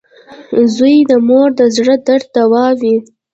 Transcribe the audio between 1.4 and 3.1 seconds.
د زړۀ درد دوا وي.